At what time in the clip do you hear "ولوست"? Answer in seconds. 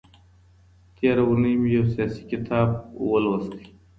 3.09-3.51